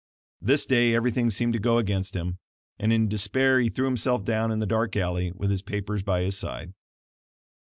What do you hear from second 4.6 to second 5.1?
dark